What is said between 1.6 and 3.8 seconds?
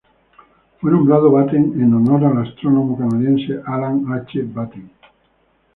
en honor al astrónomo canadiense